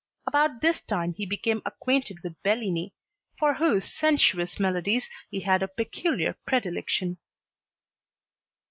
About 0.25 0.61
this 0.61 0.81
time 0.81 1.13
he 1.13 1.27
became 1.27 1.61
acquainted 1.63 2.23
with 2.23 2.41
Bellini, 2.41 2.95
for 3.37 3.53
whose 3.53 3.85
sensuous 3.85 4.59
melodies 4.59 5.07
he 5.29 5.41
had 5.41 5.61
a 5.61 5.67
peculiar 5.67 6.35
predilection. 6.47 7.17